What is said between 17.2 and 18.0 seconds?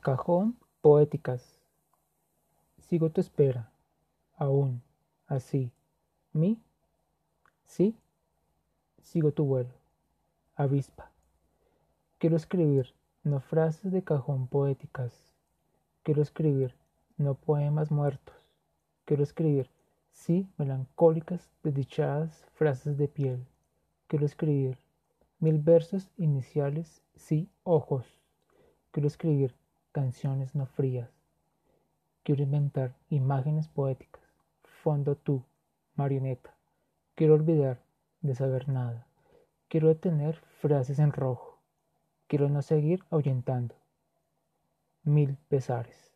poemas